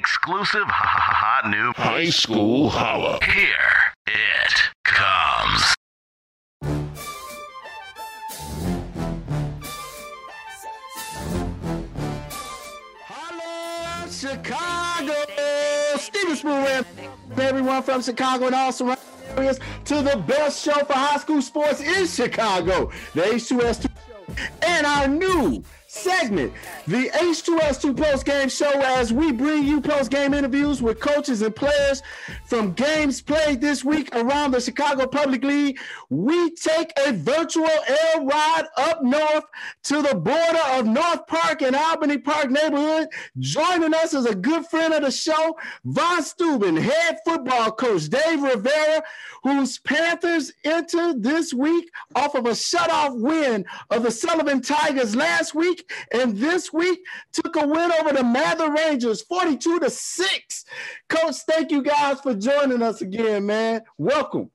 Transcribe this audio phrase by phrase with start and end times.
[0.00, 3.18] exclusive hot new high school holla.
[3.22, 5.74] Here it comes.
[13.04, 15.12] Holla, Chicago!
[15.98, 16.84] Steven Spoon
[17.38, 19.04] everyone from Chicago and all surrounding
[19.36, 24.86] areas to the best show for high school sports in Chicago, the H2S2 show, and
[24.86, 26.52] our new segment,
[26.86, 31.54] the H2S2 post game show, as we bring you post game interviews with coaches and
[31.54, 32.00] players
[32.46, 35.80] from games played this week around the Chicago Public League.
[36.08, 39.44] We take a virtual air ride up north
[39.84, 43.08] to the border of North Park and Albany Park neighborhood.
[43.40, 48.40] Joining us is a good friend of the show, Von Steuben, head football coach Dave
[48.40, 49.02] Rivera,
[49.42, 55.54] whose Panthers entered this week off of a shutoff win of the Sullivan Tigers last
[55.54, 57.00] week and this week
[57.32, 60.64] took a win over the Mather Rangers 42 to 6.
[61.08, 63.82] Coach, thank you guys for joining us again, man.
[63.98, 64.50] Welcome.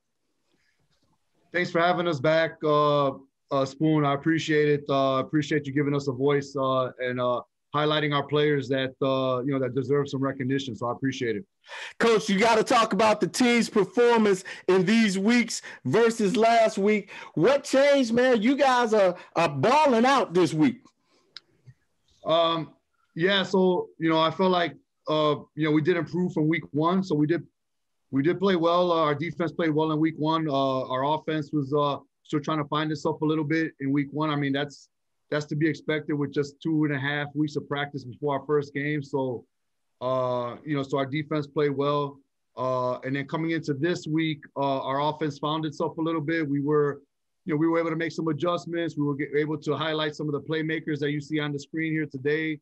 [1.52, 3.12] Thanks for having us back, uh,
[3.50, 4.04] uh, Spoon.
[4.04, 4.84] I appreciate it.
[4.88, 7.40] Uh, appreciate you giving us a voice uh, and uh,
[7.76, 10.74] highlighting our players that uh, you know that deserve some recognition.
[10.74, 11.44] So I appreciate it.
[11.98, 17.10] Coach, you got to talk about the team's performance in these weeks versus last week.
[17.34, 18.42] What changed, man?
[18.42, 20.82] You guys are, are balling out this week.
[22.24, 22.72] Um,
[23.14, 24.74] yeah, so you know, I felt like
[25.08, 27.46] uh, you know we did improve from week one, so we did
[28.10, 28.92] we did play well.
[28.92, 30.48] Uh, our defense played well in week one.
[30.48, 34.08] Uh, our offense was uh, still trying to find itself a little bit in week
[34.12, 34.30] one.
[34.30, 34.88] I mean, that's
[35.30, 38.46] that's to be expected with just two and a half weeks of practice before our
[38.46, 39.02] first game.
[39.02, 39.44] So,
[40.00, 42.18] uh, you know, so our defense played well.
[42.56, 46.48] Uh, and then coming into this week, uh, our offense found itself a little bit.
[46.48, 47.00] We were
[47.46, 48.96] you know, we were able to make some adjustments.
[48.96, 51.92] We were able to highlight some of the playmakers that you see on the screen
[51.92, 52.58] here today.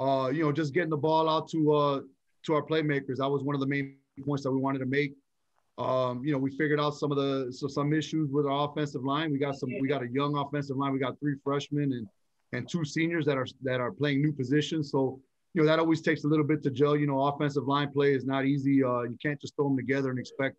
[0.00, 2.00] Uh, you know, just getting the ball out to uh,
[2.46, 3.18] to our playmakers.
[3.18, 5.12] That was one of the main points that we wanted to make.
[5.78, 9.04] Um, you know, we figured out some of the so some issues with our offensive
[9.04, 9.32] line.
[9.32, 9.70] We got some.
[9.80, 10.92] We got a young offensive line.
[10.92, 12.06] We got three freshmen and
[12.52, 14.90] and two seniors that are that are playing new positions.
[14.90, 15.20] So
[15.54, 16.96] you know that always takes a little bit to gel.
[16.96, 18.84] You know, offensive line play is not easy.
[18.84, 20.56] Uh, you can't just throw them together and expect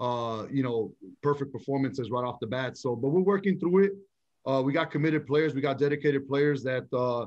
[0.00, 0.92] uh, you know,
[1.22, 2.76] perfect performances right off the bat.
[2.76, 3.92] So, but we're working through it.
[4.46, 5.54] Uh, we got committed players.
[5.54, 7.26] We got dedicated players that, uh,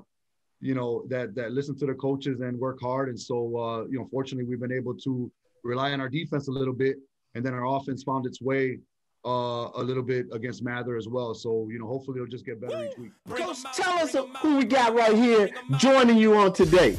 [0.62, 3.09] you know, that that listen to the coaches and work hard.
[3.09, 5.31] And so, uh, you know, fortunately, we've been able to
[5.64, 6.97] rely on our defense a little bit,
[7.36, 8.80] and then our offense found its way
[9.25, 11.34] uh, a little bit against Mather as well.
[11.34, 13.12] So, you know, hopefully it'll just get better each week.
[13.30, 16.97] Coach, tell us who we got right here joining you on today.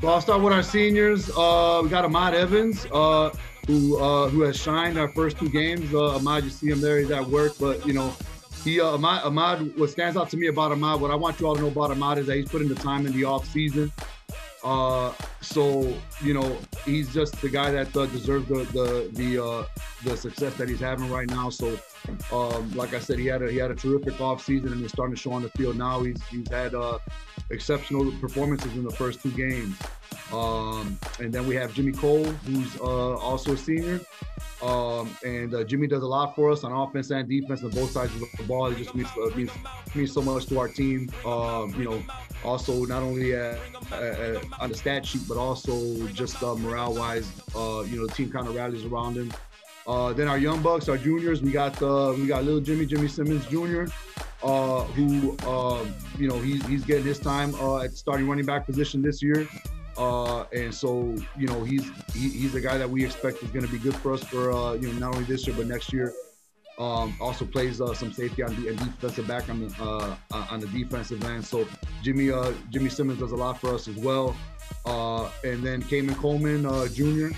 [0.00, 1.30] So I'll start with our seniors.
[1.30, 2.86] Uh, we got Ahmad Evans.
[2.92, 3.30] Uh,
[3.66, 5.92] who uh, who has shined our first two games.
[5.94, 8.14] Uh, Ahmad, you see him there, he's at work, but you know,
[8.62, 11.46] he uh, Ahmad, Ahmad, what stands out to me about Ahmad, what I want you
[11.46, 13.92] all to know about Ahmad is that he's putting the time in the off season.
[14.64, 19.64] Uh, so you know, he's just the guy that uh, deserves the the the uh,
[20.04, 21.50] the success that he's having right now.
[21.50, 21.78] So,
[22.32, 24.92] um, like I said, he had a he had a terrific off season and he's
[24.92, 26.02] starting to show on the field now.
[26.02, 26.98] He's he's had uh,
[27.50, 29.76] exceptional performances in the first two games.
[30.32, 34.00] Um, and then we have Jimmy Cole, who's uh, also a senior.
[34.62, 37.90] Um, and uh, Jimmy does a lot for us on offense and defense on both
[37.90, 38.66] sides of the ball.
[38.66, 39.50] It just means uh, means,
[39.94, 41.10] means so much to our team.
[41.26, 42.02] Um, you know,
[42.44, 43.58] also not only at,
[43.92, 47.30] at, on the stat sheet, but also just uh, morale-wise.
[47.54, 49.32] Uh, you know, the team kind of rallies around him.
[49.86, 53.08] Uh, then our young bucks, our juniors, we got uh, we got little Jimmy, Jimmy
[53.08, 53.84] Simmons Jr.,
[54.94, 55.36] who
[56.18, 59.46] you know he's he's getting his time at starting running back position this year.
[59.96, 63.64] Uh, and so, you know, he's he, he's a guy that we expect is going
[63.64, 65.92] to be good for us for uh, you know not only this year but next
[65.92, 66.12] year.
[66.76, 70.16] Um, also plays uh, some safety on the defensive back on the uh,
[70.50, 71.44] on the defensive end.
[71.44, 71.68] So
[72.02, 74.34] Jimmy uh, Jimmy Simmons does a lot for us as well.
[74.84, 77.28] Uh, and then Cayman Coleman uh, Jr.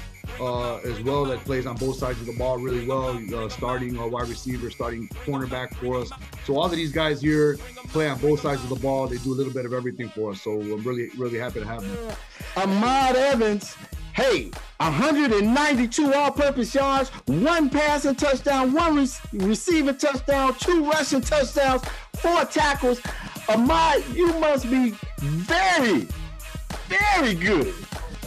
[0.41, 3.97] Uh, as well that plays on both sides of the ball really well, uh, starting
[3.97, 6.11] a wide receiver, starting cornerback for us.
[6.45, 7.57] So all of these guys here
[7.89, 9.07] play on both sides of the ball.
[9.07, 10.43] They do a little bit of everything for us.
[10.43, 12.17] So I'm really, really happy to have them.
[12.57, 13.75] Ahmad Evans,
[14.15, 21.83] hey, 192 all-purpose yards, one passing touchdown, one re- receiving touchdown, two rushing touchdowns,
[22.17, 23.01] four tackles.
[23.49, 26.07] Ahmad, you must be very,
[26.89, 27.75] very good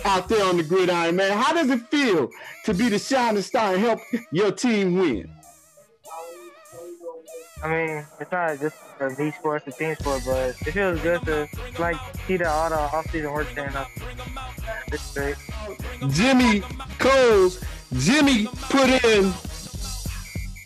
[0.06, 1.38] out there on the gridiron, man.
[1.38, 2.30] How does it feel
[2.66, 4.00] to be the shining star and help
[4.32, 5.30] your team win?
[7.62, 11.02] I mean, it's not just a V sport, it's a team sport, but it feels
[11.02, 11.48] good to
[11.78, 13.88] like see that all the off-season work standing up.
[14.88, 15.36] It's great.
[16.10, 16.62] Jimmy
[17.00, 17.62] Coles,
[17.94, 19.34] Jimmy put in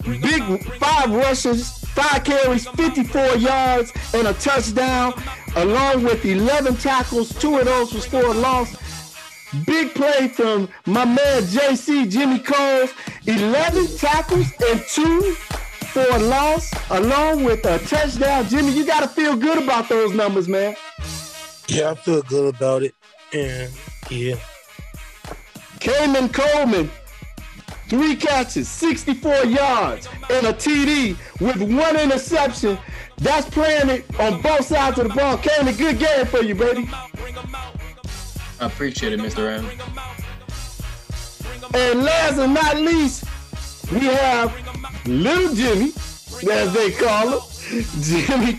[0.04, 5.14] big five rushes, five carries, 54 yards, and a touchdown,
[5.56, 7.34] along with 11 tackles.
[7.40, 8.76] Two of those was for a loss.
[9.66, 12.92] Big play from my man JC Jimmy Coles.
[13.26, 15.36] 11 tackles and two
[15.94, 18.48] for a loss, along with a touchdown.
[18.48, 20.76] Jimmy, you got to feel good about those numbers, man.
[21.68, 22.96] Yeah, I feel good about it.
[23.32, 23.72] And
[24.10, 24.36] yeah.
[25.80, 26.90] Cayman Coleman,
[27.90, 32.78] three catches, 64 yards, and a TD with one interception.
[33.18, 35.38] That's playing it on both sides of the ball.
[35.38, 36.90] Cayman, good game for you, baby.
[38.64, 39.46] I appreciate it, Mr.
[39.46, 39.66] Ram.
[41.74, 43.26] And last but not least,
[43.92, 45.92] we have Little Jimmy,
[46.50, 47.42] as they call him.
[48.00, 48.54] Jimmy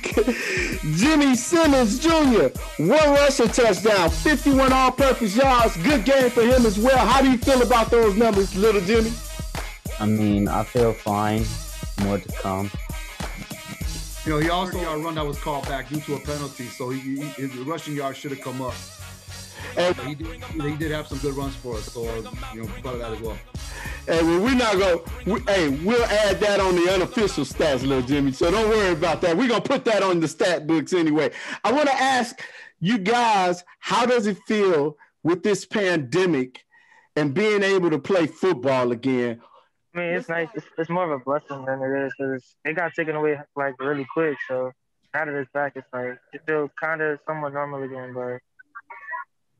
[0.99, 2.49] Jimmy Simmons Jr.
[2.83, 5.79] One rushing touchdown, 51 all-purpose yards.
[5.79, 6.99] Good game for him as well.
[6.99, 9.13] How do you feel about those numbers, little Jimmy?
[10.01, 11.47] I mean, I feel fine.
[12.03, 12.71] More to come.
[14.27, 16.67] You know, he also got a run that was called back due to a penalty,
[16.67, 18.75] so he, he, his rushing yard should have come up.
[19.77, 22.03] And, He did, he did have some good runs for us, so
[22.55, 23.39] you know, proud of that as well.
[24.07, 28.03] and well, we're not going we, hey, we'll add that on the unofficial stats, little
[28.03, 28.33] Jimmy.
[28.33, 29.37] So don't worry about that.
[29.37, 31.31] We're going to put that on the stat books anyway.
[31.65, 32.41] I want to ask
[32.81, 36.65] you guys, how does it feel with this pandemic
[37.17, 39.41] and being able to play football again?
[39.95, 40.49] I mean, it's nice.
[40.55, 43.81] It's, it's more of a blessing than it is because it got taken away like
[43.81, 44.37] really quick.
[44.49, 44.73] So
[45.15, 48.13] now that it's back, it's like it feels kind of somewhat normal again.
[48.13, 48.41] But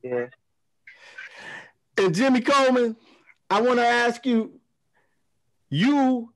[0.05, 0.25] yeah,
[1.97, 2.95] And Jimmy Coleman,
[3.49, 4.59] I want to ask you,
[5.69, 6.31] you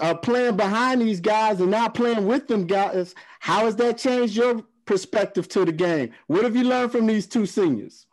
[0.00, 3.14] are playing behind these guys and now playing with them guys.
[3.40, 6.12] How has that changed your perspective to the game?
[6.28, 8.06] What have you learned from these two seniors?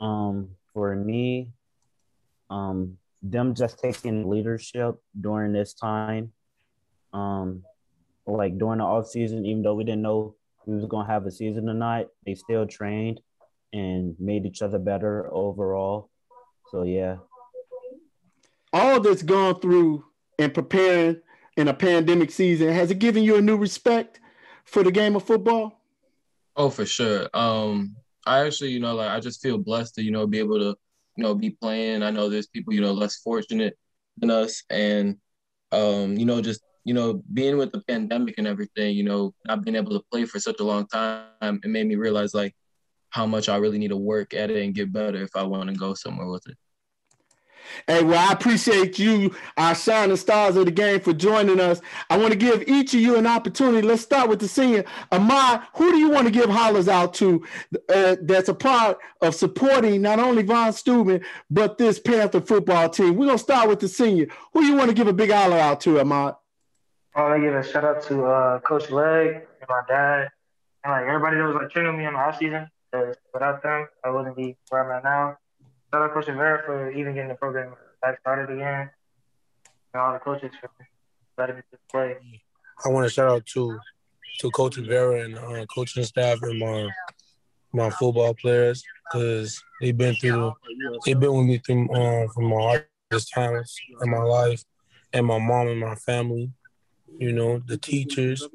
[0.00, 1.50] Um, for me,
[2.48, 6.32] um, them just taking leadership during this time,
[7.12, 7.62] um,
[8.26, 10.34] like during the off season, even though we didn't know
[10.66, 13.20] we was gonna have a season or not, they still trained
[13.72, 16.10] and made each other better overall.
[16.70, 17.16] So yeah,
[18.72, 20.04] All that's gone through
[20.38, 21.20] and preparing
[21.56, 24.20] in a pandemic season, has it given you a new respect
[24.64, 25.80] for the game of football?
[26.56, 27.28] Oh, for sure.
[27.34, 30.58] Um, I actually, you know, like I just feel blessed to, you know, be able
[30.58, 30.76] to,
[31.16, 32.02] you know, be playing.
[32.02, 33.78] I know there's people, you know, less fortunate
[34.18, 35.16] than us, and
[35.72, 39.64] um, you know, just you know, being with the pandemic and everything, you know, not
[39.64, 42.54] being able to play for such a long time, it made me realize like
[43.10, 45.70] how much I really need to work at it and get better if I want
[45.70, 46.56] to go somewhere with it.
[47.86, 51.80] Hey, well, I appreciate you, our shining stars of the game, for joining us.
[52.10, 53.86] I want to give each of you an opportunity.
[53.86, 54.84] Let's start with the senior.
[55.10, 57.44] Ahmad, who do you want to give hollers out to
[57.88, 61.20] uh, that's a part of supporting not only Von Steuben,
[61.50, 63.16] but this Panther football team?
[63.16, 64.26] We're going to start with the senior.
[64.52, 66.34] Who do you want to give a big holler out to, Ahmad?
[67.14, 70.28] I want to give a shout out to uh, Coach Leg and my dad
[70.84, 72.68] and like everybody that was like training me in the off season.
[73.32, 75.36] Without them, I wouldn't be where I'm at now.
[75.92, 78.90] Shout out Coach Rivera for even getting the program back started again,
[79.94, 80.70] and all the coaches for
[81.38, 82.16] letting me play.
[82.84, 83.78] I want to shout out to
[84.40, 86.88] to Coach Rivera and uh, coaching staff and my
[87.72, 90.52] my football players because they've been through
[91.04, 94.64] they've been with me through um, from my hardest times in my life,
[95.12, 96.50] and my mom and my family.
[97.18, 98.46] You know, the teachers,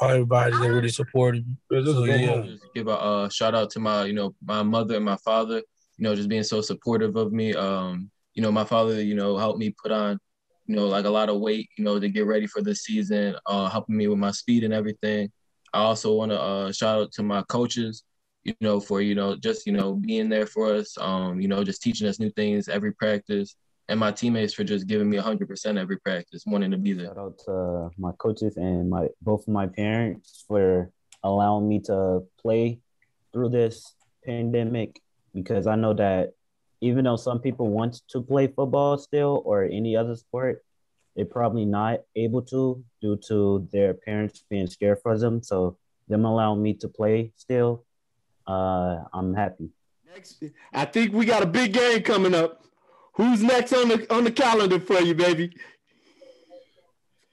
[0.00, 1.56] everybody that really supported me.
[1.92, 5.04] So yeah, Just give a uh, shout out to my, you know, my mother and
[5.04, 7.54] my father, you know, just being so supportive of me.
[7.54, 10.18] Um, you know, my father, you know, helped me put on,
[10.66, 13.36] you know, like a lot of weight, you know, to get ready for the season,
[13.46, 15.30] uh, helping me with my speed and everything.
[15.72, 18.04] I also want to uh, shout out to my coaches,
[18.44, 21.64] you know, for, you know, just, you know, being there for us, um, you know,
[21.64, 23.56] just teaching us new things every practice
[23.88, 27.06] and my teammates for just giving me 100% every practice, wanting to be there.
[27.06, 30.90] shout out to my coaches and my both of my parents for
[31.22, 32.80] allowing me to play
[33.32, 35.00] through this pandemic
[35.34, 36.32] because I know that
[36.80, 40.62] even though some people want to play football still or any other sport,
[41.14, 45.42] they're probably not able to due to their parents being scared for them.
[45.42, 45.78] So
[46.08, 47.84] them allowing me to play still,
[48.46, 49.70] uh, I'm happy.
[50.12, 52.62] Next, I think we got a big game coming up.
[53.16, 55.50] Who's next on the on the calendar for you, baby?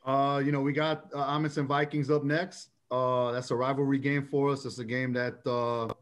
[0.06, 2.70] Uh, you know, we got uh, and Vikings up next.
[2.90, 4.66] Uh, that's a rivalry game for us.
[4.66, 5.94] It's a game that uh,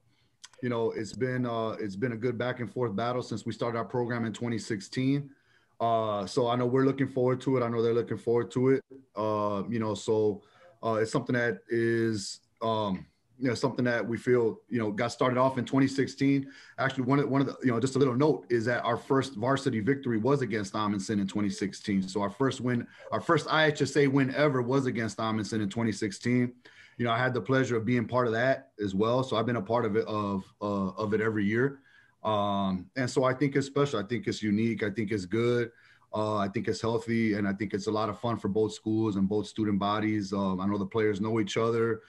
[0.61, 3.53] you know it's been uh, it's been a good back and forth battle since we
[3.53, 5.31] started our program in 2016.
[5.79, 7.63] Uh, so I know we're looking forward to it.
[7.63, 8.83] I know they're looking forward to it.
[9.15, 10.43] Uh, you know, so
[10.83, 13.07] uh, it's something that is um,
[13.41, 17.19] you know something that we feel you know got started off in 2016 actually one
[17.19, 19.79] of one of the you know just a little note is that our first varsity
[19.79, 24.61] victory was against Amundsen in 2016 so our first win our first IHSA win ever
[24.61, 26.53] was against Amundsen in 2016
[26.97, 29.23] you know, I had the pleasure of being part of that as well.
[29.23, 31.79] So I've been a part of it of uh, of it every year.
[32.23, 33.99] Um, and so I think it's special.
[33.99, 34.83] I think it's unique.
[34.83, 35.71] I think it's good.
[36.13, 38.73] Uh, I think it's healthy, and I think it's a lot of fun for both
[38.73, 40.33] schools and both student bodies.
[40.33, 42.01] Um, I know the players know each other.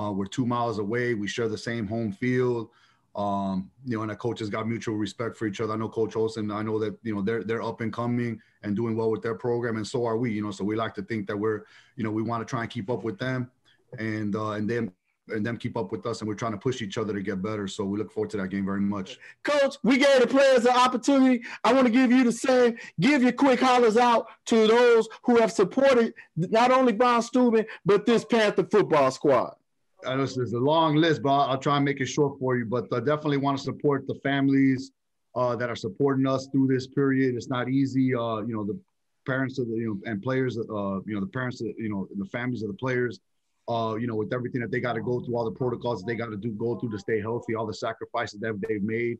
[0.00, 1.14] Uh, we're two miles away.
[1.14, 2.70] We share the same home field.
[3.16, 5.72] Um, you know, and the coaches got mutual respect for each other.
[5.72, 6.50] I know Coach Olson.
[6.50, 9.34] I know that you know they're they're up and coming and doing well with their
[9.34, 10.32] program, and so are we.
[10.32, 11.64] You know, so we like to think that we're,
[11.96, 13.50] you know, we want to try and keep up with them,
[13.98, 14.92] and uh, and then
[15.28, 17.42] and them keep up with us, and we're trying to push each other to get
[17.42, 17.66] better.
[17.66, 19.18] So we look forward to that game very much.
[19.42, 21.42] Coach, we gave the players an opportunity.
[21.64, 22.76] I want to give you the same.
[23.00, 28.06] Give your quick hollers out to those who have supported not only Von Steuben, but
[28.06, 29.54] this Panther football squad.
[30.06, 32.64] I know there's a long list, but I'll, try and make it short for you.
[32.64, 34.92] But I definitely want to support the families
[35.34, 37.34] uh, that are supporting us through this period.
[37.34, 38.14] It's not easy.
[38.14, 38.78] Uh, you know, the
[39.26, 40.58] parents of the you know and players.
[40.58, 41.60] Uh, you know, the parents.
[41.60, 43.20] Of, you know, the families of the players
[43.70, 46.06] uh, you know, with everything that they got to go through, all the protocols that
[46.06, 49.16] they got to do, go through to stay healthy, all the sacrifices that they've made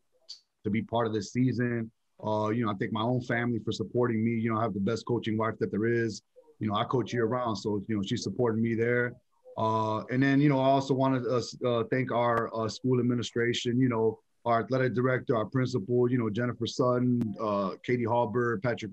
[0.65, 1.89] to be part of this season.
[2.23, 4.31] Uh, you know, I thank my own family for supporting me.
[4.31, 6.21] You know, I have the best coaching wife that there is.
[6.59, 9.13] You know, I coach year round, so you know she's supporting me there.
[9.57, 13.79] Uh, and then, you know, I also want to uh, thank our uh, school administration.
[13.79, 16.09] You know, our athletic director, our principal.
[16.09, 18.91] You know, Jennifer Sutton, uh, Katie Hallberg, Patrick.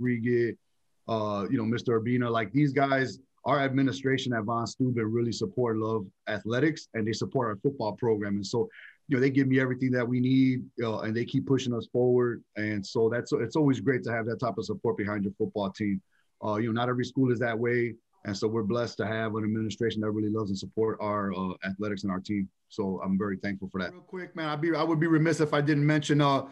[1.08, 2.00] Uh, you know, Mr.
[2.00, 2.30] Urbina.
[2.30, 7.48] Like these guys our administration at Von Steuben really support love athletics and they support
[7.48, 8.36] our football program.
[8.36, 8.68] And so,
[9.08, 12.44] you know, they give me everything that we need, and they keep pushing us forward.
[12.56, 15.70] And so that's it's always great to have that type of support behind your football
[15.70, 16.02] team.
[16.44, 17.94] Uh, you know, not every school is that way.
[18.28, 21.54] And so we're blessed to have an administration that really loves and support our uh,
[21.64, 22.46] athletics and our team.
[22.68, 23.90] So I'm very thankful for that.
[23.90, 26.42] Real quick, man, I'd be I would be remiss if I didn't mention, uh,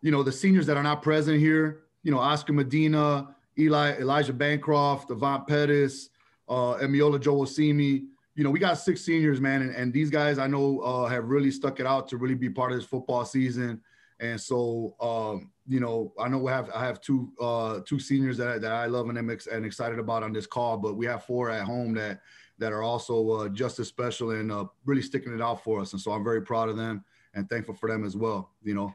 [0.00, 1.82] you know, the seniors that are not present here.
[2.04, 6.08] You know, Oscar Medina, Eli Elijah Bancroft, Avant Pettis,
[6.48, 8.04] uh, Emiola Joel-Osimi.
[8.34, 11.26] You know, we got six seniors, man, and, and these guys I know uh, have
[11.26, 13.82] really stuck it out to really be part of this football season.
[14.20, 18.36] And so, um, you know, I know we have I have two uh, two seniors
[18.38, 21.06] that, that I love and am ex- and excited about on this call, but we
[21.06, 22.20] have four at home that
[22.58, 25.92] that are also uh, just as special and uh, really sticking it out for us.
[25.92, 27.04] And so I'm very proud of them
[27.34, 28.52] and thankful for them as well.
[28.62, 28.94] You know,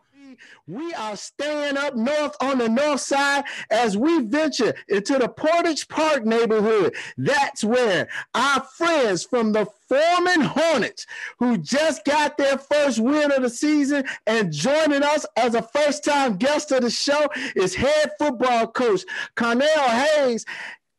[0.67, 5.87] we are staying up north on the north side as we venture into the Portage
[5.87, 6.95] Park neighborhood.
[7.17, 11.05] That's where our friends from the Foreman Hornets,
[11.39, 16.03] who just got their first win of the season and joining us as a first
[16.03, 19.01] time guest of the show, is head football coach
[19.35, 20.45] Conell Haynes.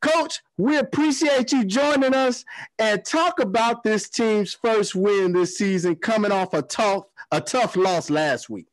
[0.02, 2.44] Coach, we appreciate you joining us
[2.78, 7.76] and talk about this team's first win this season, coming off a tough a tough
[7.76, 8.66] loss last week.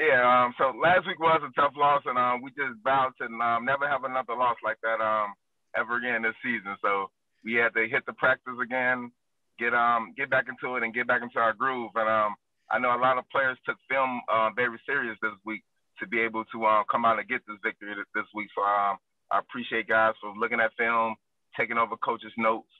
[0.00, 3.28] Yeah, um, so last week was a tough loss, and um, we just vowed to
[3.28, 5.36] um, never have another loss like that um,
[5.76, 6.72] ever again this season.
[6.80, 7.12] So
[7.44, 9.12] we had to hit the practice again,
[9.60, 11.92] get um get back into it, and get back into our groove.
[12.00, 12.32] And um,
[12.72, 15.60] I know a lot of players took film uh, very serious this week
[16.00, 18.48] to be able to uh, come out and get this victory this week.
[18.56, 18.96] So um,
[19.28, 21.12] I appreciate guys for looking at film,
[21.60, 22.72] taking over coaches' notes,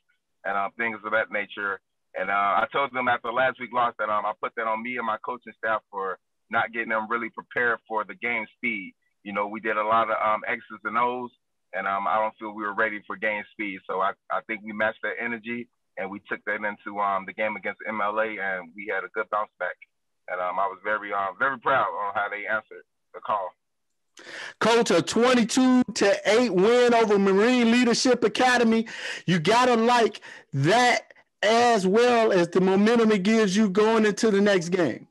[0.49, 1.85] and uh, things of that nature.
[2.17, 4.83] And uh, I told them after last week loss that um, I put that on
[4.83, 6.17] me and my coaching staff for
[6.51, 8.95] not getting them really prepared for the game speed.
[9.23, 11.31] You know, we did a lot of um, X's and O's,
[11.73, 13.81] and um, I don't feel we were ready for game speed.
[13.87, 17.33] So I, I think we matched that energy, and we took that into um, the
[17.33, 19.77] game against MLA, and we had a good bounce back.
[20.29, 23.51] And um, I was very, um, very proud on how they answered the call.
[24.59, 28.87] Coach, a 22 to 8 win over Marine Leadership Academy.
[29.27, 30.21] You got to like
[30.53, 35.07] that as well as the momentum it gives you going into the next game.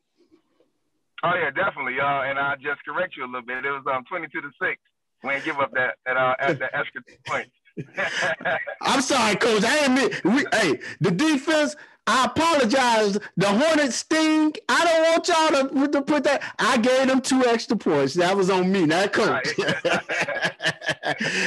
[1.23, 1.99] Oh yeah, definitely.
[1.99, 3.65] Uh, and I'll just correct you a little bit.
[3.65, 4.79] It was um 22 to six.
[5.23, 7.49] We ain't give up that that uh that extra point.
[8.81, 9.63] I'm sorry, coach.
[9.63, 11.75] I admit, we, hey, the defense.
[12.07, 13.19] I apologize.
[13.37, 14.59] The Hornets stink.
[14.67, 16.41] I don't want y'all to, to put that.
[16.57, 18.15] I gave them two extra points.
[18.15, 19.47] That was on me, not coach.
[19.57, 19.67] hey,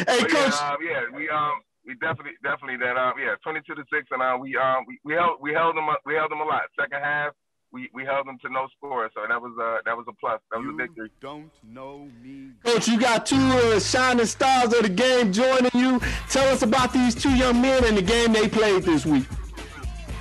[0.06, 0.54] but coach.
[0.54, 4.22] Yeah, um, yeah, we um we definitely definitely that um yeah 22 to six and
[4.22, 6.62] uh we um we, we held we held them we held them a lot.
[6.78, 7.32] Second half
[7.72, 10.40] we, we held them to no score, so that was a that was a plus.
[10.50, 11.10] That was you a victory.
[11.20, 12.86] Don't know me, Coach.
[12.86, 16.00] You got two uh, shining stars of the game joining you.
[16.28, 19.24] Tell us about these two young men and the game they played this week.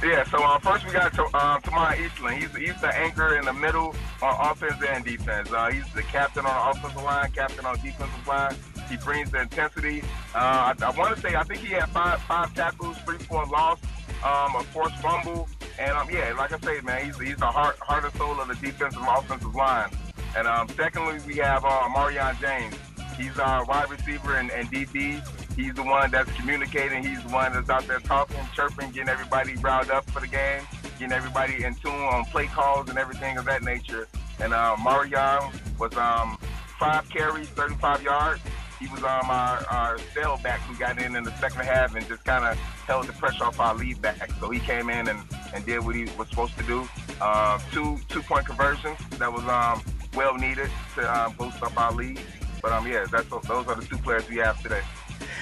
[0.03, 2.41] Yeah, so uh, first we got to, uh, Tamar Eastland.
[2.41, 5.51] He's he's the anchor in the middle on offense and defense.
[5.51, 8.55] Uh, he's the captain on the offensive line, captain on defensive line.
[8.89, 10.01] He brings the intensity.
[10.34, 13.43] Uh, I, I want to say I think he had five five tackles, three for
[13.43, 13.79] a loss,
[14.25, 15.48] um, a forced fumble,
[15.81, 18.47] and um, yeah, like I say, man, he's he's the heart heart and soul of
[18.47, 19.89] the defensive and offensive line.
[20.38, 22.75] And um, secondly, we have uh, Marion James.
[23.17, 25.21] He's our wide receiver and, and DB.
[25.55, 27.03] He's the one that's communicating.
[27.03, 30.63] He's the one that's out there talking, chirping, getting everybody riled up for the game,
[30.97, 34.07] getting everybody in tune on play calls and everything of that nature.
[34.39, 36.38] And uh, Marion was um,
[36.79, 38.41] five carries, 35 yards.
[38.81, 39.97] He was um, our, our
[40.41, 42.57] back who got in in the second half and just kind of
[42.88, 44.31] held the pressure off our lead back.
[44.39, 45.19] So he came in and,
[45.53, 46.89] and did what he was supposed to do.
[47.21, 49.83] Uh, two two point conversions that was um,
[50.15, 52.19] well needed to um, boost up our lead.
[52.59, 54.81] But um, yeah, that's those are the two players we have today.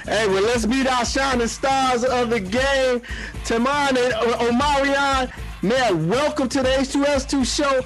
[0.03, 3.01] Hey, well, let's meet our shining stars of the game,
[3.45, 5.31] Taman and Omarion.
[5.61, 7.81] Man, welcome to the H2S2 show.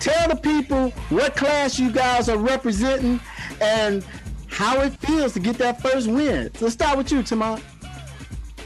[0.00, 3.20] Tell the people what class you guys are representing
[3.60, 4.04] and
[4.52, 6.50] how it feels to get that first win.
[6.60, 7.60] Let's start with you, Taman.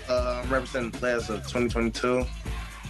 [0.09, 2.25] Uh, I'm representing the class of 2022,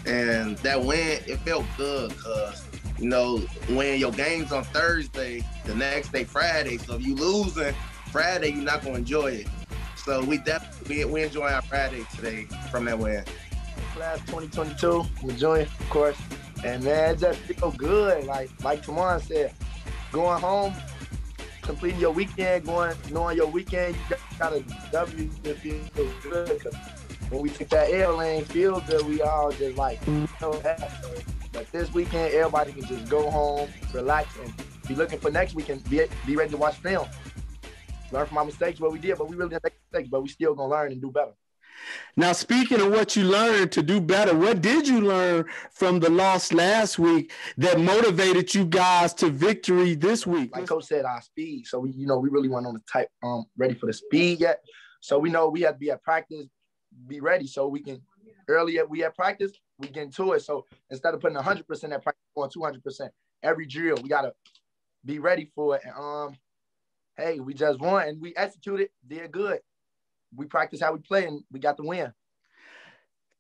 [0.06, 2.64] and that win it felt good because
[2.98, 3.38] you know
[3.68, 6.78] when your game's on Thursday, the next day Friday.
[6.78, 7.74] So if you losing
[8.10, 9.46] Friday, you're not gonna enjoy it.
[9.96, 13.24] So we definitely we, we enjoy our Friday today from that win.
[13.94, 16.18] Class 2022, I'm enjoying, of course.
[16.64, 18.24] And man, it just feel good.
[18.24, 19.52] Like like Tamon said,
[20.12, 20.74] going home,
[21.66, 26.62] completing your weekend, going knowing your weekend, you got a W to feel good.
[27.28, 29.04] When we took that L lane, feel good.
[29.06, 30.00] We all just like
[31.52, 34.52] but this weekend, everybody can just go home, relax, and
[34.86, 35.88] be looking for next weekend.
[35.90, 37.08] Be be ready to watch film.
[38.12, 40.28] Learn from our mistakes, what we did, but we really didn't make mistakes, but we
[40.28, 41.32] still gonna learn and do better.
[42.16, 46.08] Now, speaking of what you learned to do better, what did you learn from the
[46.08, 50.54] loss last week that motivated you guys to victory this week?
[50.56, 51.66] Like Coach said, our speed.
[51.66, 54.40] So we, you know, we really weren't on the type um ready for the speed
[54.40, 54.62] yet.
[55.00, 56.46] So we know we had to be at practice,
[57.06, 58.00] be ready, so we can
[58.48, 60.40] earlier we had practice, we get into it.
[60.40, 64.32] So instead of putting 100 percent at practice, going 200 percent every drill, we gotta
[65.04, 65.82] be ready for it.
[65.84, 66.36] And um,
[67.18, 69.60] hey, we just won and we executed, did good
[70.34, 72.12] we practice how we play and we got the win.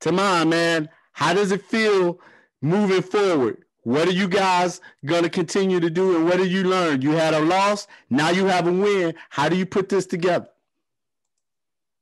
[0.00, 2.20] Tamon, man, how does it feel
[2.60, 3.64] moving forward?
[3.82, 7.02] What are you guys gonna continue to do, and what did you learn?
[7.02, 9.14] You had a loss, now you have a win.
[9.30, 10.48] How do you put this together?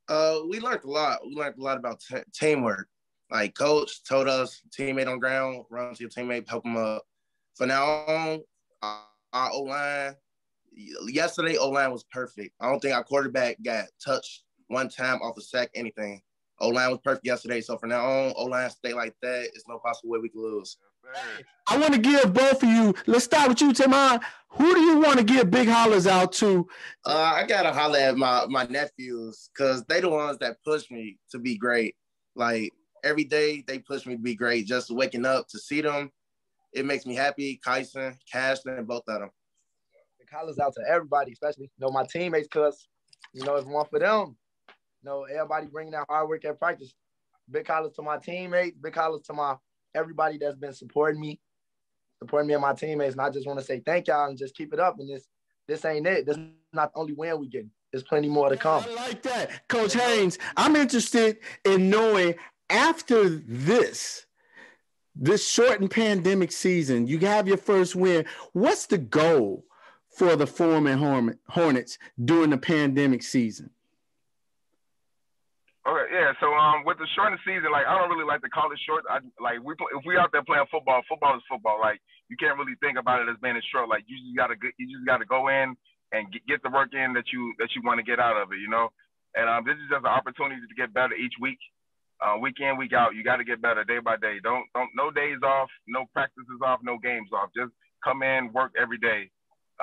[0.09, 1.21] Uh, we learned a lot.
[1.27, 2.89] We learned a lot about t- teamwork.
[3.31, 7.03] Like coach told us, teammate on ground, run to your teammate, help them up.
[7.55, 8.41] For now on,
[8.83, 10.15] our O line.
[11.07, 12.55] Yesterday, O line was perfect.
[12.61, 16.23] I don't think our quarterback got touched one time off a sack, anything.
[16.61, 17.61] O line was perfect yesterday.
[17.61, 19.49] So from now on, O line stay like that.
[19.55, 20.77] It's no possible way we can lose.
[21.69, 22.95] I want to give both of you.
[23.07, 24.21] Let's start with you, Timon.
[24.51, 26.67] Who do you want to give big hollers out to?
[27.05, 31.19] Uh, I gotta holler at my my nephews because they the ones that push me
[31.31, 31.95] to be great.
[32.37, 32.71] Like
[33.03, 34.67] every day, they push me to be great.
[34.67, 36.11] Just waking up to see them,
[36.73, 37.61] it makes me happy.
[37.63, 39.31] Kyson, Cashlin, both of them.
[40.19, 42.89] Big hollers out to everybody, especially you know my teammates, cause
[43.33, 44.37] you know it's one for them
[45.05, 46.95] know, everybody bringing that hard work at practice.
[47.51, 49.57] Big hollers to my teammates, big hollers to my
[49.95, 51.39] everybody that's been supporting me,
[52.19, 53.13] supporting me and my teammates.
[53.13, 54.99] And I just want to say thank y'all and just keep it up.
[54.99, 55.29] And this
[55.69, 56.27] this ain't it.
[56.27, 57.67] This is not the only win we get.
[57.93, 58.85] There's plenty more to come.
[58.89, 59.69] I like that.
[59.69, 62.35] Coach Haynes, I'm interested in knowing
[62.69, 64.27] after this,
[65.15, 68.27] this shortened pandemic season, you have your first win.
[68.53, 69.65] What's the goal
[70.09, 70.99] for the Foreman
[71.49, 73.71] Hornets during the pandemic season?
[75.85, 76.33] Okay, yeah.
[76.41, 79.05] So um, with the shortened season, like I don't really like to call it short.
[79.05, 81.77] I like we if we out there playing football, football is football.
[81.77, 82.01] Like
[82.33, 83.93] you can't really think about it as being a short.
[83.93, 85.77] Like you just gotta you just gotta go in
[86.17, 88.49] and get, get the work in that you that you want to get out of
[88.57, 88.65] it.
[88.65, 88.89] You know,
[89.37, 91.61] and um, this is just an opportunity to get better each week,
[92.25, 93.13] uh, week in week out.
[93.13, 94.41] You got to get better day by day.
[94.41, 97.53] Don't don't no days off, no practices off, no games off.
[97.53, 99.29] Just come in, work every day.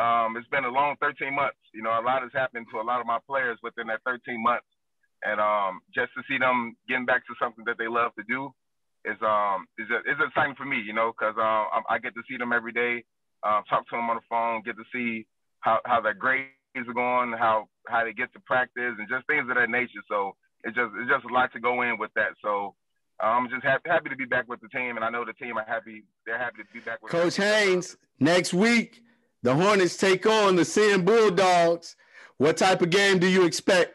[0.02, 1.62] Um, it's been a long 13 months.
[1.78, 4.42] You know, a lot has happened to a lot of my players within that 13
[4.42, 4.66] months
[5.24, 8.54] and um, just to see them getting back to something that they love to do
[9.04, 12.22] is um is a, is exciting for me, you know, because um, I get to
[12.30, 13.04] see them every day,
[13.44, 15.26] uh, talk to them on the phone, get to see
[15.60, 19.50] how how their grades are going, how how they get to practice, and just things
[19.50, 20.06] of that nature.
[20.08, 22.34] So it's just it's just a lot to go in with that.
[22.42, 22.76] So.
[23.24, 25.56] I'm just happy, happy to be back with the team, and I know the team
[25.56, 26.06] are happy.
[26.26, 27.96] They're happy to be back with Coach Haynes.
[28.20, 29.04] Next week,
[29.44, 31.96] the Hornets take on the Senn Bulldogs.
[32.38, 33.94] What type of game do you expect?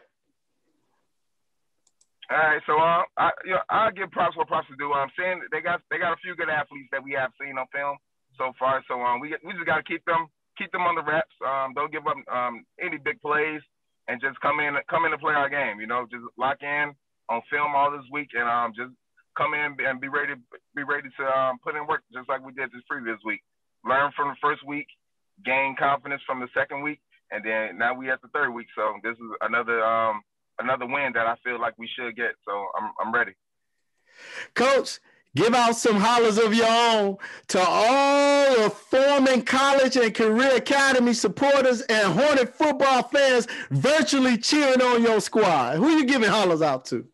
[2.27, 4.91] All right, so uh, I you know I give props what props to do.
[4.91, 7.71] I'm saying they got they got a few good athletes that we have seen on
[7.71, 7.95] film
[8.35, 8.83] so far.
[8.87, 10.27] So um, we we just got to keep them
[10.59, 11.31] keep them on the reps.
[11.39, 13.63] Um, don't give up um any big plays
[14.07, 15.79] and just come in come in to play our game.
[15.79, 16.91] You know, just lock in
[17.29, 18.91] on film all this week and um just
[19.39, 20.35] come in and be ready
[20.75, 23.39] be ready to um put in work just like we did this previous week.
[23.87, 24.87] Learn from the first week,
[25.45, 26.99] gain confidence from the second week,
[27.31, 28.67] and then now we at the third week.
[28.75, 30.27] So this is another um
[30.59, 32.31] another win that I feel like we should get.
[32.45, 33.33] So I'm I'm ready.
[34.55, 34.99] Coach,
[35.35, 37.17] give out some hollers of your own
[37.49, 44.81] to all the Foreman College and Career Academy supporters and Hornet football fans virtually cheering
[44.81, 45.77] on your squad.
[45.77, 47.05] Who you giving hollers out to?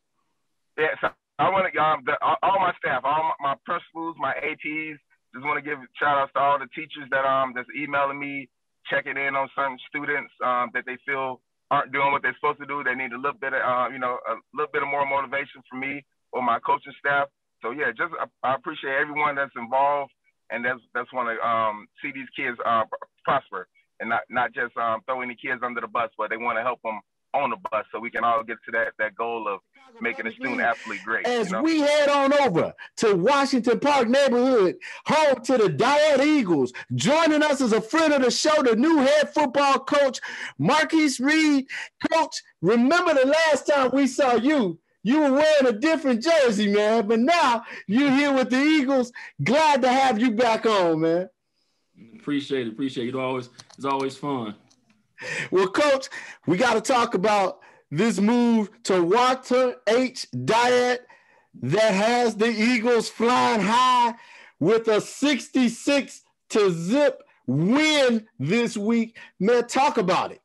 [0.78, 4.32] Yeah, so I want to um the, all, my staff, all my, my principals, my
[4.32, 5.00] ATs.
[5.34, 8.50] Just want to give shout outs to all the teachers that um that's emailing me,
[8.90, 11.42] checking in on certain students um that they feel
[11.74, 12.86] aren't doing what they're supposed to do.
[12.86, 15.66] They need a little bit of uh, you know a little bit of more motivation
[15.66, 17.34] from me or my coaching staff.
[17.66, 18.14] So yeah, just
[18.46, 20.14] I, appreciate everyone that's involved
[20.54, 22.86] and that's that's want to um see these kids uh
[23.26, 23.66] prosper
[24.00, 26.64] and not not just um throw any kids under the bus, but they want to
[26.64, 27.02] help them
[27.34, 29.60] on the bus so we can all get to that that goal of
[30.02, 31.26] making a student athlete great.
[31.26, 31.64] As you know?
[31.64, 37.62] we head on over to Washington Park neighborhood, home to the Dyett Eagles, joining us
[37.62, 40.20] as a friend of the show, the new head football coach,
[40.58, 41.66] Marques Reed.
[42.12, 44.80] Coach, remember the last time we saw you?
[45.06, 49.12] You were wearing a different jersey, man, but now you're here with the Eagles.
[49.44, 51.30] Glad to have you back on, man.
[52.16, 52.74] Appreciate it.
[52.74, 53.10] Appreciate it.
[53.10, 54.56] It's always it's always fun.
[55.52, 56.10] Well, coach,
[56.48, 57.60] we got to talk about
[57.92, 60.28] this move to Walter H.
[60.34, 61.00] Dyett
[61.62, 64.16] that has the Eagles flying high
[64.60, 69.18] with a 66 to zip win this week.
[69.40, 70.42] Man, talk about it.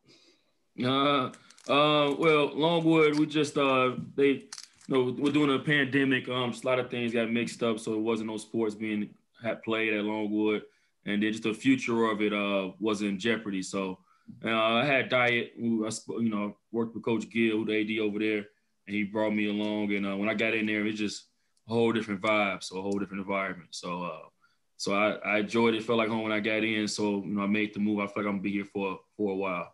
[0.84, 1.30] Uh,
[1.68, 4.48] uh, well, Longwood, we just uh, they, you
[4.88, 6.28] know, we're doing a pandemic.
[6.28, 9.10] Um, a lot of things got mixed up, so it wasn't no sports being
[9.42, 10.62] had played at Longwood,
[11.04, 13.62] and then just the future of it uh was in jeopardy.
[13.62, 13.98] So
[14.44, 18.00] uh, I had Dyett, who I, you know, worked with Coach Gill, who the AD
[18.00, 18.46] over there,
[18.86, 19.92] and he brought me along.
[19.92, 21.24] And uh, when I got in there, it was just
[21.68, 23.68] a whole different vibe, so a whole different environment.
[23.72, 24.28] So, uh,
[24.76, 25.82] so I, I enjoyed it.
[25.82, 26.86] Felt like home when I got in.
[26.88, 27.98] So, you know, I made the move.
[27.98, 29.72] I feel like I'm gonna be here for for a while.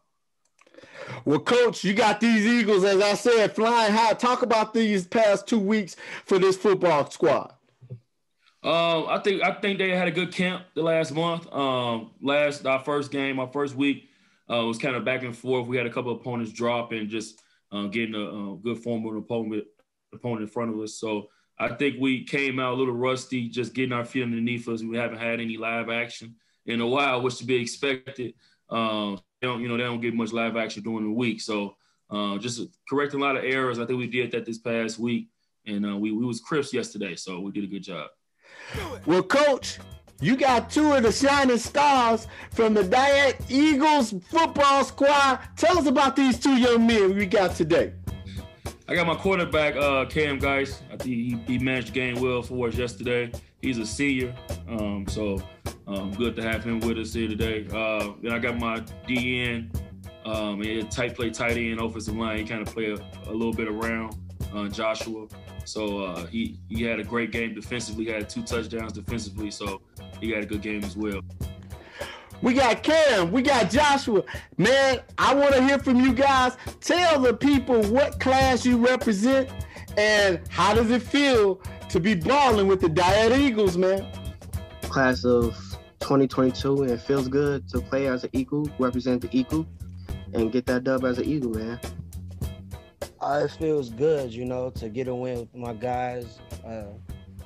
[1.25, 4.12] Well, coach, you got these Eagles, as I said, flying high.
[4.14, 7.55] Talk about these past two weeks for this football squad.
[8.62, 11.53] Um, I think I think they had a good camp the last month.
[11.53, 14.09] Um, last our first game, our first week
[14.50, 15.66] uh, was kind of back and forth.
[15.66, 17.40] We had a couple of opponents drop and just
[17.72, 19.64] uh, getting a, a good form of an opponent
[20.12, 20.94] opponent in front of us.
[20.94, 21.28] So
[21.59, 24.83] I think we came out a little rusty, just getting our feet underneath us.
[24.83, 28.35] We haven't had any live action in a while, which to be expected.
[28.70, 31.40] Um, they don't, you know, they don't get much live action during the week.
[31.40, 31.76] So
[32.11, 33.78] uh, just correcting a lot of errors.
[33.78, 35.28] I think we did that this past week,
[35.66, 38.09] and uh, we we was crisp yesterday, so we did a good job.
[39.07, 39.78] Well, coach,
[40.25, 45.41] you got two of the shining stars from the Dyett Eagles football squad.
[45.55, 47.93] Tell us about these two young men we got today.
[48.89, 50.81] I got my quarterback, uh, Cam Geis.
[50.91, 53.33] I think he, he managed the game well for us yesterday.
[53.61, 54.35] He's a senior,
[54.67, 55.43] um, so
[55.87, 57.67] um, good to have him with us here today.
[57.71, 59.75] Uh, then I got my DN,
[60.25, 62.39] um, and tight play tight end, offensive line.
[62.39, 64.17] He kind of play a, a, little bit around
[64.55, 65.27] uh, Joshua.
[65.67, 68.07] So uh, he he had a great game defensively.
[68.07, 69.81] He had two touchdowns defensively, so
[70.20, 71.20] he had a good game as well.
[72.42, 74.22] We got Cam, we got Joshua.
[74.59, 76.57] Man, I want to hear from you guys.
[76.81, 79.48] Tell the people what class you represent
[79.96, 84.07] and how does it feel to be balling with the Dyett Eagles, man?
[84.83, 85.55] Class of
[86.00, 89.66] 2022, and it feels good to play as an Eagle, represent the Eagle,
[90.35, 91.81] and get that dub as an Eagle, man.
[93.20, 96.40] Uh, it feels good, you know, to get a win with my guys.
[96.66, 96.85] Uh,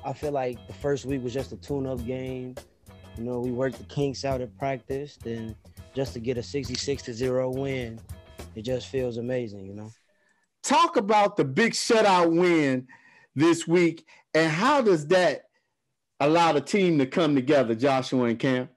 [0.03, 2.55] I feel like the first week was just a tune-up game.
[3.17, 5.55] You know, we worked the kinks out at practice, then
[5.93, 7.99] just to get a 66 to zero win,
[8.55, 9.91] it just feels amazing, you know.
[10.63, 12.87] Talk about the big shutout win
[13.35, 15.43] this week, and how does that
[16.19, 18.69] allow the team to come together, Joshua and Cam?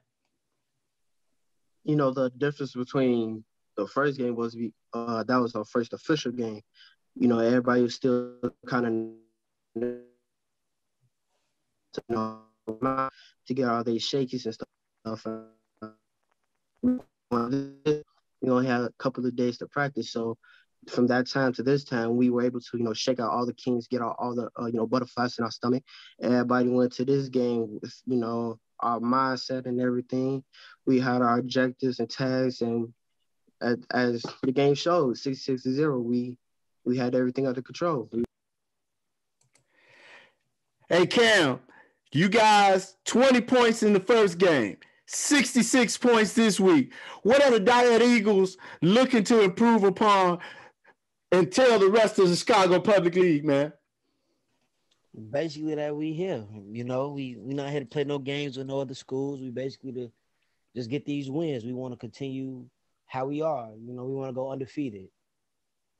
[1.83, 3.43] You know, the difference between
[3.75, 6.61] the first game was we uh, that was our first official game.
[7.15, 9.15] You know, everybody was still kind
[9.75, 9.83] of
[12.09, 12.41] you know,
[13.47, 15.25] to get all these shakies and stuff.
[18.41, 20.37] We only had a couple of days to practice, so
[20.89, 23.45] from that time to this time, we were able to, you know, shake out all
[23.45, 25.83] the kings, get all, all the, uh, you know, butterflies in our stomach.
[26.21, 30.43] Everybody went to this game with, you know, our mindset and everything.
[30.85, 32.93] We had our objectives and tags, and
[33.61, 36.37] as, as the game showed, 66 to 0, we,
[36.85, 38.09] we had everything under control.
[40.89, 41.59] Hey, Cam,
[42.15, 46.93] you guys, 20 points in the first game, 66 points this week.
[47.23, 50.39] What are the Dyett Eagles looking to improve upon
[51.31, 53.73] and tell the rest of the Chicago Public League, man?
[55.31, 56.45] Basically, that we here.
[56.71, 59.41] You know, we we not here to play no games with no other schools.
[59.41, 60.11] We basically to
[60.75, 61.65] just get these wins.
[61.65, 62.65] We want to continue
[63.07, 63.69] how we are.
[63.77, 65.09] You know, we want to go undefeated.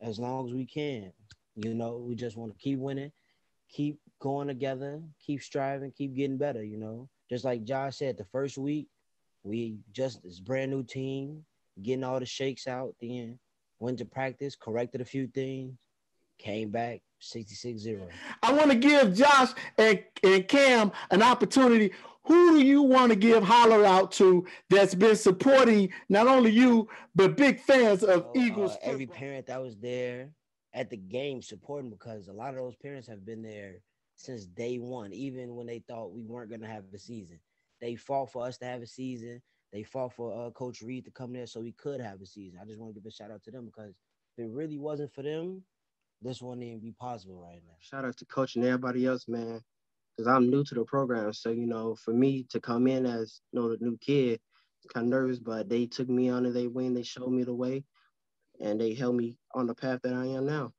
[0.02, 1.12] as long as we can.
[1.56, 3.12] You know, we just want to keep winning,
[3.70, 6.64] keep going together, keep striving, keep getting better.
[6.64, 8.88] You know, just like Josh said, the first week
[9.44, 11.44] we just this brand new team,
[11.82, 12.96] getting all the shakes out.
[13.02, 13.38] Then
[13.80, 15.78] went to practice, corrected a few things,
[16.38, 18.08] came back 66-0.
[18.42, 21.92] I want to give Josh and, and Cam an opportunity.
[22.24, 26.88] Who do you want to give holler out to that's been supporting not only you
[27.14, 28.72] but big fans of Eagles?
[28.72, 30.30] Uh, every parent that was there
[30.74, 33.82] at the game supporting because a lot of those parents have been there
[34.16, 37.40] since day one, even when they thought we weren't going to have a season.
[37.82, 39.42] They fought for us to have a season.
[39.72, 42.60] They fought for uh, Coach Reed to come there so we could have a season.
[42.62, 43.96] I just want to give a shout out to them because
[44.38, 45.64] if it really wasn't for them,
[46.22, 47.74] this wouldn't even be possible right now.
[47.80, 49.62] Shout out to Coach and everybody else, man.
[50.16, 51.34] Because I'm new to the program.
[51.34, 54.40] So, you know, for me to come in as, you know, the new kid,
[54.94, 56.94] kind of nervous, but they took me under their wing.
[56.94, 57.84] They showed me the way
[58.62, 60.72] and they helped me on the path that I am now.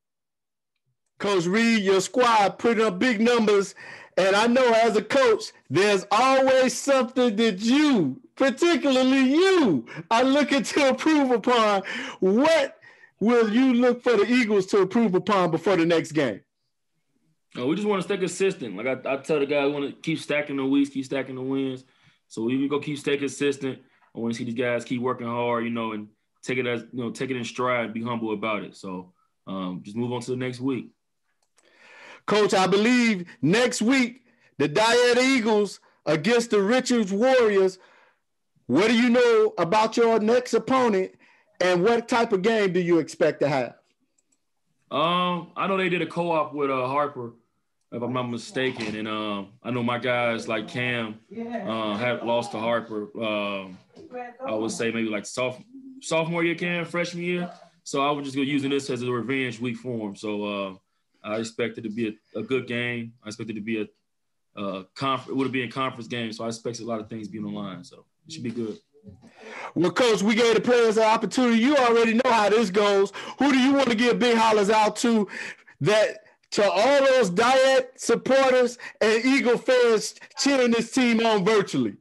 [1.25, 3.75] Coach Reed, your squad putting up big numbers.
[4.19, 10.63] And I know as a coach, there's always something that you, particularly you, are looking
[10.63, 11.83] to improve upon.
[12.21, 12.79] What
[13.21, 16.43] will you look for the Eagles to improve upon before the next game?
[17.57, 18.77] No, we just want to stay consistent.
[18.77, 21.37] Like I, I tell the guys, we want to keep stacking the weeks, keep stacking
[21.37, 21.85] the wins.
[22.29, 23.79] So we go keep stay consistent.
[24.15, 26.09] I want to see these guys keep working hard, you know, and
[26.43, 28.77] take it as you know, take it in stride, be humble about it.
[28.77, 29.15] So
[29.47, 30.91] um, just move on to the next week.
[32.27, 34.23] Coach, I believe next week
[34.59, 37.79] the Dyett Eagles against the Richards Warriors.
[38.67, 41.13] What do you know about your next opponent,
[41.61, 43.75] and what type of game do you expect to have?
[44.91, 47.33] Um, I know they did a co-op with uh, Harper,
[47.93, 52.53] if I'm not mistaken, and um, I know my guys like Cam uh, have lost
[52.53, 53.09] to Harper.
[53.23, 53.79] Um,
[54.47, 55.63] I would say maybe like soft,
[56.01, 57.51] sophomore year, Cam, freshman year.
[57.83, 60.17] So I was just gonna using this as a revenge week for him.
[60.17, 60.75] So uh,
[61.25, 63.15] I expect it to be a, a, good game.
[63.25, 66.33] I expect it to be a, a conf- it would be a conference game.
[66.33, 67.83] So I expect a lot of things being online.
[67.83, 68.79] So it should be good.
[69.75, 71.59] Well, coach, we gave the players an opportunity.
[71.59, 73.13] You already know how this goes.
[73.39, 75.29] Who do you want to give big hollers out to
[75.81, 76.19] that
[76.53, 81.97] to all those Dyett supporters and Eagle fans cheering this team on virtually?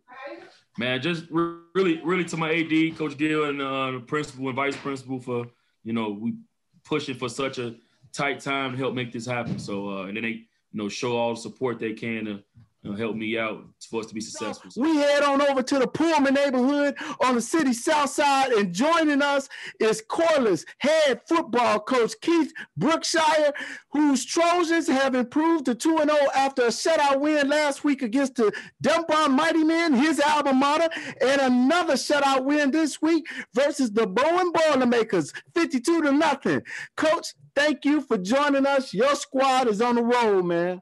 [0.78, 4.76] Man, just really, really to my AD, Coach Gill, and uh, the principal and vice
[4.76, 5.46] principal for
[5.84, 6.36] you know we
[6.84, 7.76] pushing for such a
[8.13, 9.60] tight time to help make this happen.
[9.60, 12.43] So uh, and then they you know show all the support they can to
[12.91, 14.69] help me out for us to be successful.
[14.69, 14.82] So.
[14.82, 19.22] We head on over to the Pullman neighborhood on the city south side, and joining
[19.22, 19.48] us
[19.80, 23.54] is Corliss head football coach Keith Brookshire,
[23.91, 28.52] whose Trojans have improved to 2 0 after a shutout win last week against the
[28.82, 30.89] Dunbar Mighty Men, his alma mater,
[31.22, 36.62] and another shutout win this week versus the Bowen Boilermakers, 52 to nothing.
[36.98, 38.93] Coach, thank you for joining us.
[38.93, 40.82] Your squad is on the road, man.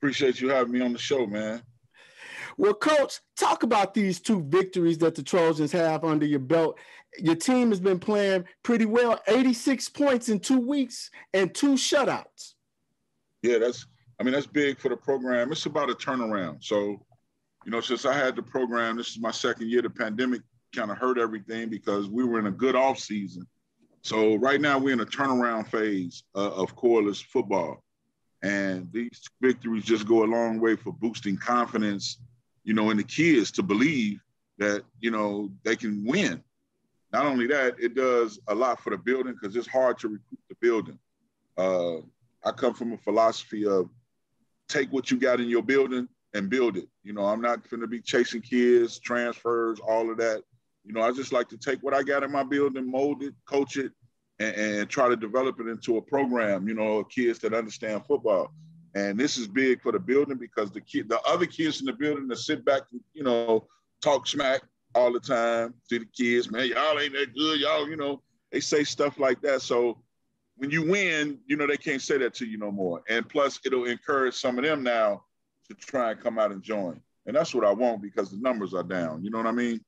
[0.00, 1.62] Appreciate you having me on the show, man.
[2.56, 6.78] Well, coach, talk about these two victories that the Trojans have under your belt.
[7.18, 12.54] Your team has been playing pretty well, 86 points in two weeks and two shutouts.
[13.42, 13.86] Yeah, that's
[14.20, 15.52] I mean, that's big for the program.
[15.52, 16.64] It's about a turnaround.
[16.64, 17.00] So,
[17.64, 20.42] you know, since I had the program, this is my second year, the pandemic
[20.74, 23.46] kind of hurt everything because we were in a good off season.
[24.02, 27.82] So right now we're in a turnaround phase uh, of Corliss football.
[28.42, 32.18] And these victories just go a long way for boosting confidence,
[32.64, 34.20] you know, in the kids to believe
[34.58, 36.42] that, you know, they can win.
[37.12, 40.40] Not only that, it does a lot for the building because it's hard to recruit
[40.48, 40.98] the building.
[41.56, 41.98] Uh,
[42.44, 43.88] I come from a philosophy of
[44.68, 46.88] take what you got in your building and build it.
[47.02, 50.42] You know, I'm not going to be chasing kids, transfers, all of that.
[50.84, 53.34] You know, I just like to take what I got in my building, mold it,
[53.46, 53.92] coach it,
[54.40, 58.52] and, and, try to develop it into a program, you know, kids that understand football.
[58.94, 61.92] And this is big for the building because the kid, the other kids in the
[61.92, 63.66] building that sit back, and, you know,
[64.00, 64.62] talk smack
[64.94, 68.60] all the time to the kids, man, y'all ain't that good, y'all, you know, they
[68.60, 69.62] say stuff like that.
[69.62, 69.98] So
[70.56, 73.02] when you win, you know, they can't say that to you no more.
[73.08, 75.24] And plus, it'll encourage some of them now
[75.68, 77.00] to try and come out and join.
[77.26, 79.22] And that's what I want because the numbers are down.
[79.22, 79.80] You know what I mean?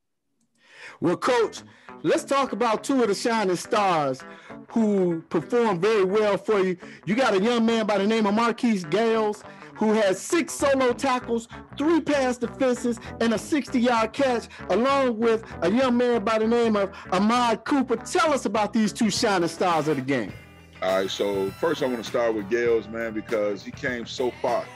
[1.01, 1.63] Well, coach,
[2.03, 4.23] let's talk about two of the shining stars
[4.69, 6.77] who performed very well for you.
[7.07, 9.43] You got a young man by the name of Marquise Gales
[9.81, 15.71] who has six solo tackles, three pass defenses, and a 60-yard catch, along with a
[15.71, 17.97] young man by the name of Ahmad Cooper.
[17.97, 20.35] Tell us about these two shining stars of the game.
[20.83, 24.31] All right, so first I want to start with Gales, man, because he came so
[24.43, 24.67] far.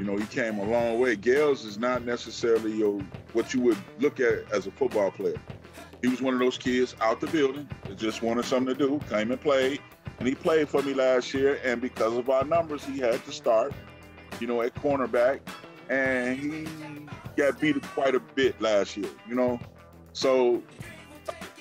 [0.00, 1.14] You know, he came a long way.
[1.14, 3.02] Gales is not necessarily your
[3.34, 5.36] what you would look at as a football player.
[6.00, 8.98] He was one of those kids out the building that just wanted something to do,
[9.10, 9.78] came and played,
[10.18, 11.60] and he played for me last year.
[11.62, 13.74] And because of our numbers, he had to start,
[14.40, 15.40] you know, at cornerback,
[15.90, 16.66] and he
[17.36, 19.10] got beat quite a bit last year.
[19.28, 19.60] You know,
[20.14, 20.62] so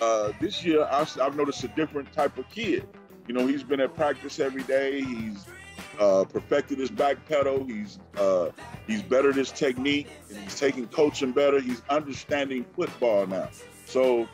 [0.02, 2.88] uh, this year I've, I've noticed a different type of kid.
[3.28, 5.02] You know, he's been at practice every day.
[5.02, 5.46] He's
[6.00, 7.66] uh, perfected his back pedal.
[7.66, 8.50] He's uh,
[8.88, 10.08] he's bettered his technique.
[10.28, 11.60] he's taking coaching better.
[11.60, 13.50] He's understanding football now.
[13.86, 14.28] So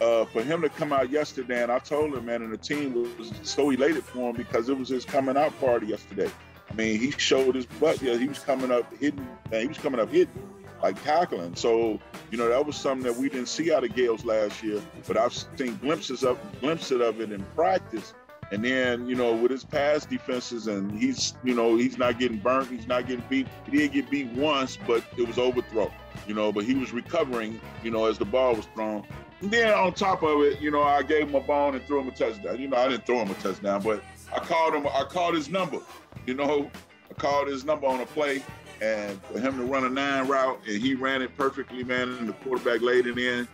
[0.00, 2.94] uh, for him to come out yesterday, and I told him, man, and the team
[3.18, 6.30] was so elated for him because it was his coming out party yesterday.
[6.70, 8.00] I mean, he showed his butt.
[8.00, 9.26] Yeah, he was coming up hitting.
[9.50, 10.48] Man, he was coming up hitting,
[10.82, 11.56] like tackling.
[11.56, 11.98] So
[12.30, 15.16] you know that was something that we didn't see out of Gales last year, but
[15.16, 18.14] I've seen glimpses of glimpses of it in practice.
[18.50, 22.38] And then, you know, with his pass defenses, and he's, you know, he's not getting
[22.38, 23.46] burnt, he's not getting beat.
[23.66, 25.92] He did get beat once, but it was overthrow,
[26.26, 29.04] you know, but he was recovering, you know, as the ball was thrown.
[29.40, 32.00] And then on top of it, you know, I gave him a bone and threw
[32.00, 32.58] him a touchdown.
[32.58, 34.02] You know, I didn't throw him a touchdown, but
[34.34, 35.80] I called him, I called his number,
[36.26, 36.70] you know,
[37.10, 38.42] I called his number on a play.
[38.80, 42.28] And for him to run a nine route, and he ran it perfectly, man, and
[42.28, 43.48] the quarterback laid it in.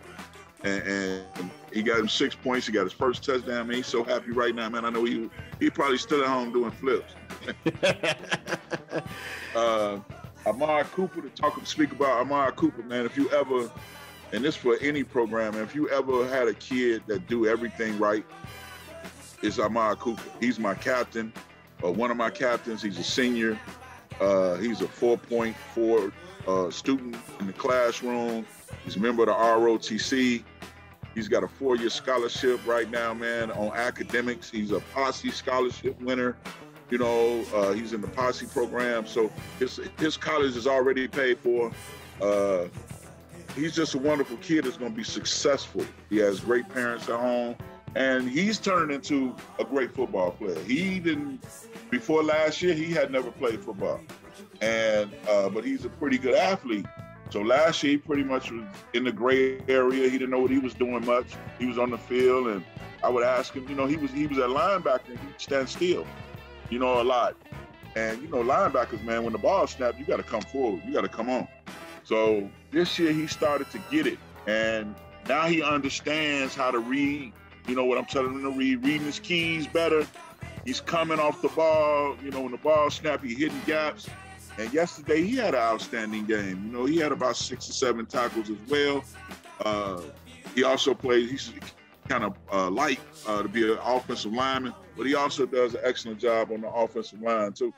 [0.65, 2.65] And, and, he got him six points.
[2.65, 3.67] He got his first touchdown.
[3.67, 4.85] Man, he's so happy right now, man.
[4.85, 7.13] I know he he probably still at home doing flips.
[9.55, 9.99] uh,
[10.45, 13.05] Amari Cooper to talk and speak about Amari Cooper, man.
[13.05, 13.69] If you ever,
[14.31, 18.25] and this for any program, if you ever had a kid that do everything right,
[19.41, 20.23] it's Amari Cooper.
[20.39, 21.33] He's my captain,
[21.83, 22.81] uh, one of my captains.
[22.81, 23.59] He's a senior.
[24.21, 26.13] Uh, he's a 4.4
[26.47, 28.45] uh, student in the classroom.
[28.85, 30.43] He's a member of the ROTC.
[31.15, 34.51] He's got a four-year scholarship right now, man, on academics.
[34.51, 36.35] He's a Posse scholarship winner.
[36.89, 41.39] You know, uh, he's in the Posse program, so his his college is already paid
[41.39, 41.71] for.
[42.21, 42.67] Uh,
[43.55, 45.85] he's just a wonderful kid that's going to be successful.
[46.09, 47.55] He has great parents at home,
[47.95, 50.61] and he's turned into a great football player.
[50.65, 51.43] He didn't
[51.89, 52.75] before last year.
[52.75, 54.01] He had never played football,
[54.61, 56.85] and uh, but he's a pretty good athlete.
[57.29, 60.09] So last year, he pretty much was in the gray area.
[60.09, 61.27] He didn't know what he was doing much.
[61.59, 62.63] He was on the field, and
[63.03, 63.67] I would ask him.
[63.67, 65.09] You know, he was he was a linebacker.
[65.09, 66.05] And he'd stand still.
[66.69, 67.35] You know, a lot.
[67.95, 70.81] And you know, linebackers, man, when the ball snapped, you got to come forward.
[70.85, 71.47] You got to come on.
[72.03, 74.95] So this year, he started to get it, and
[75.27, 77.33] now he understands how to read.
[77.67, 80.05] You know what I'm telling him to read, reading his keys better.
[80.65, 82.15] He's coming off the ball.
[82.23, 84.07] You know, when the ball snapped, he hitting gaps.
[84.57, 86.65] And yesterday he had an outstanding game.
[86.65, 89.03] You know, he had about six or seven tackles as well.
[89.63, 90.01] Uh,
[90.53, 91.29] he also plays.
[91.29, 91.53] He's
[92.07, 95.81] kind of uh, light uh, to be an offensive lineman, but he also does an
[95.83, 97.73] excellent job on the offensive line too.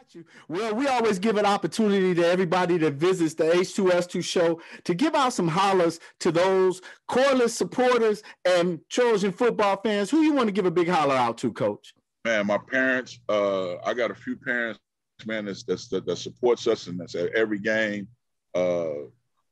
[0.50, 5.16] Well, we always give an opportunity to everybody that visits the H2S2 show to give
[5.16, 10.10] out some hollers to those Corliss supporters and Trojan football fans.
[10.10, 11.94] Who you want to give a big holler out to, Coach?
[12.26, 13.20] Man, my parents.
[13.30, 14.80] Uh, I got a few parents
[15.26, 18.08] man that's, that's that, that, supports us and that's at every game.
[18.54, 19.06] Uh,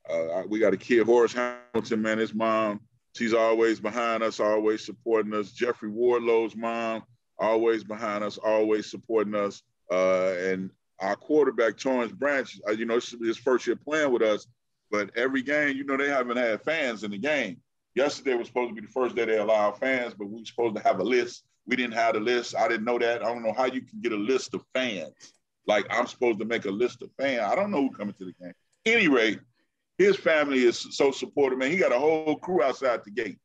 [0.10, 2.20] uh, we got a kid, Horace Hamilton, man.
[2.20, 2.82] His mom,
[3.16, 5.52] she's always behind us, always supporting us.
[5.52, 7.04] Jeffrey Wardlow's mom,
[7.40, 9.64] always behind us, always supporting us.
[9.92, 14.48] Uh, and our quarterback, Torrance Branch, uh, you know, his first year playing with us,
[14.92, 17.58] but every game, you know, they haven't had fans in the game.
[17.96, 20.76] Yesterday was supposed to be the first day they allowed fans, but we were supposed
[20.76, 21.46] to have a list.
[21.66, 22.56] We didn't have the list.
[22.56, 23.24] I didn't know that.
[23.24, 25.34] I don't know how you can get a list of fans.
[25.68, 27.42] Like I'm supposed to make a list of fans.
[27.42, 28.54] I don't know who coming to the game.
[28.86, 29.40] Any rate,
[29.98, 31.72] his family is so supportive, man.
[31.72, 33.40] He got a whole crew outside the gate.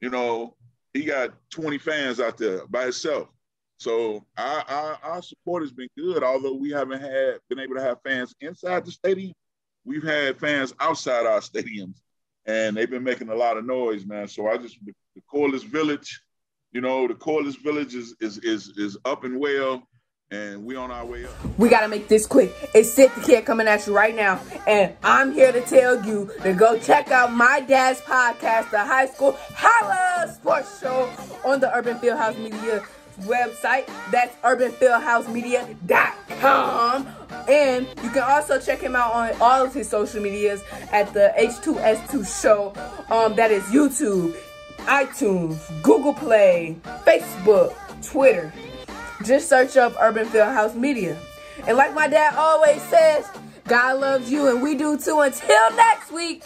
[0.00, 0.56] You know,
[0.92, 3.28] he got 20 fans out there by himself.
[3.78, 7.82] So our, our, our support has been good, although we haven't had been able to
[7.82, 9.32] have fans inside the stadium.
[9.84, 11.96] We've had fans outside our stadiums,
[12.44, 14.28] and they've been making a lot of noise, man.
[14.28, 16.20] So I just the, the Corliss Village,
[16.72, 19.82] you know, the Corliss Village is is is is up and well
[20.32, 21.32] and we on our way up.
[21.58, 22.54] We gotta make this quick.
[22.72, 26.30] It's Sid the Kid coming at you right now, and I'm here to tell you
[26.42, 31.10] to go check out my dad's podcast, the High School Holla Sports Show,
[31.44, 32.84] on the Urban Fieldhouse Media
[33.22, 33.88] website.
[34.12, 37.08] That's urbanfieldhousemedia.com.
[37.48, 41.32] And you can also check him out on all of his social medias at the
[41.36, 42.72] H2S2 Show.
[43.12, 44.36] Um, that is YouTube,
[44.78, 47.74] iTunes, Google Play, Facebook,
[48.08, 48.52] Twitter.
[49.24, 51.18] Just search up Urban Fieldhouse Media.
[51.66, 53.28] And like my dad always says,
[53.64, 55.20] God loves you and we do too.
[55.20, 56.44] Until next week,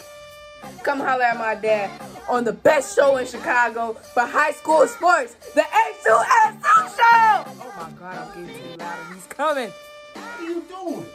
[0.83, 1.89] come holler at my dad
[2.27, 7.45] on the best show in Chicago for high school sports, the H2S2 Show.
[7.47, 9.13] Oh my God, I'm getting too loud.
[9.13, 9.71] He's coming.
[10.13, 11.05] What are you doing?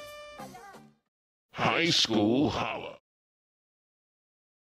[1.52, 2.99] High School Holla.